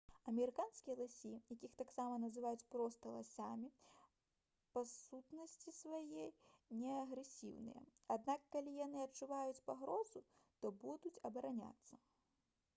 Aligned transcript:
амерыканскія 0.29 0.93
ласі 0.99 1.31
якіх 1.31 1.73
таксама 1.81 2.13
называюць 2.21 2.67
проста 2.75 3.11
ласямі 3.17 3.69
па 4.77 4.83
сутнасці 4.93 5.73
сваёй 5.81 6.33
не 6.81 6.95
агрэсіўныя 7.03 7.85
аднак 8.17 8.49
калі 8.57 8.75
яны 8.79 9.05
адчуюць 9.07 9.63
пагрозу 9.69 10.25
то 10.65 10.73
будуць 10.87 11.15
абараняцца 11.31 12.03